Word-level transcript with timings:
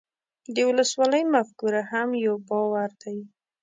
د 0.53 0.55
ولسواکۍ 0.69 1.23
مفکوره 1.33 1.81
هم 1.91 2.09
یو 2.25 2.35
باور 2.49 2.89
دی. 3.01 3.17